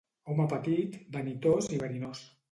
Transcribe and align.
Home 0.35 0.45
petit, 0.53 0.95
vanitós 1.17 1.69
i 1.77 1.79
verinós. 1.83 2.25